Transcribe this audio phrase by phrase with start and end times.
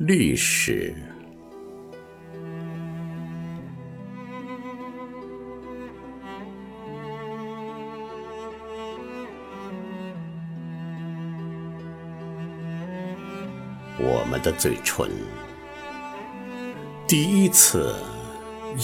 [0.00, 0.94] 历史。
[13.98, 15.06] 我们的嘴唇
[17.06, 17.94] 第一次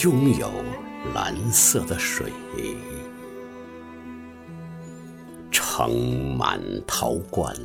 [0.05, 0.51] 拥有
[1.15, 2.31] 蓝色的水，
[5.51, 7.57] 盛满陶罐，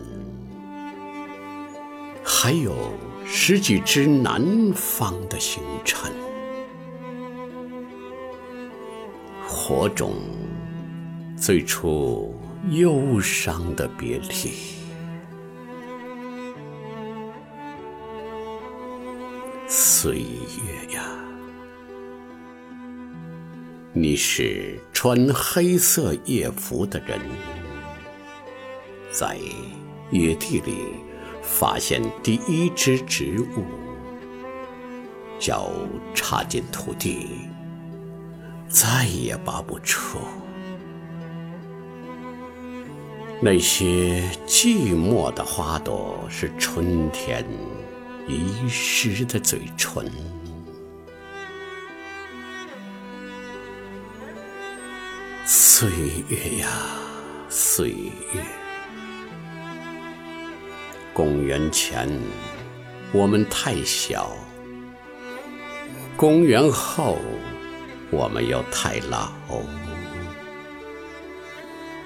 [2.23, 2.73] 还有
[3.25, 6.11] 十几只南方的星辰，
[9.47, 10.13] 火种
[11.37, 12.33] 最初
[12.69, 14.51] 忧伤的别离。
[19.67, 21.03] 岁月呀，
[23.93, 27.19] 你是穿黑色夜服的人，
[29.11, 29.37] 在
[30.11, 30.73] 野地里
[31.41, 33.65] 发现第一只植物，
[35.39, 35.69] 脚
[36.13, 37.49] 插进土地，
[38.67, 40.19] 再也拔不出。
[43.41, 47.45] 那些寂寞的花朵，是春天。
[48.27, 50.09] 遗失的嘴唇，
[55.45, 55.89] 岁
[56.29, 56.69] 月呀，
[57.49, 58.60] 岁月。
[61.13, 62.09] 公元前，
[63.11, 64.27] 我们太小；
[66.15, 67.17] 公元后，
[68.09, 69.31] 我们又太老。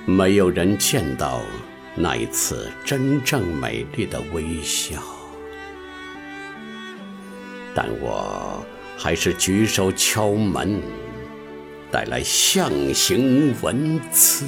[0.08, 1.42] 没有人见到
[1.95, 5.02] 那一次真正美丽的微笑。
[7.75, 8.66] 但我
[8.97, 10.81] 还是举手敲门，
[11.92, 14.45] 带来象形文字，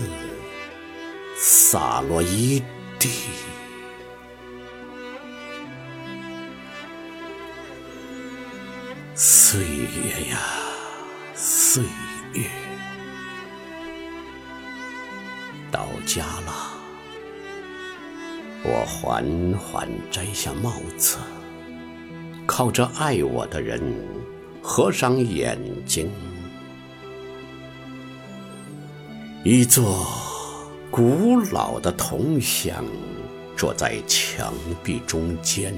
[1.35, 2.63] 洒落一
[2.97, 3.09] 地。
[9.19, 10.37] 岁月呀，
[11.33, 11.83] 岁
[12.33, 12.43] 月，
[15.71, 16.77] 到家了，
[18.63, 19.25] 我缓
[19.57, 21.17] 缓摘下帽子。
[22.45, 23.81] 靠着爱我的人，
[24.61, 26.11] 合上眼睛。
[29.43, 30.07] 一座
[30.91, 32.85] 古老的铜像
[33.55, 35.73] 坐在墙壁中间，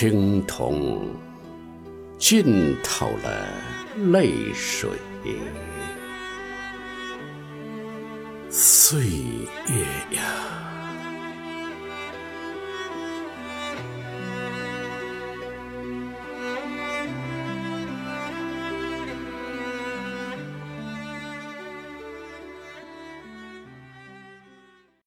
[0.00, 1.10] 青铜
[2.16, 3.46] 浸透了
[4.10, 4.88] 泪水。
[8.48, 8.98] 岁
[9.68, 10.79] 月呀。